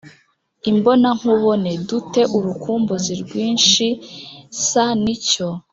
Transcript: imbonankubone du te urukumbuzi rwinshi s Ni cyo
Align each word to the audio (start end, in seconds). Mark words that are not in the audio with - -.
imbonankubone 0.71 1.71
du 1.87 1.97
te 2.11 2.21
urukumbuzi 2.37 3.13
rwinshi 3.21 3.87
s 4.67 4.69
Ni 5.03 5.15
cyo 5.27 5.49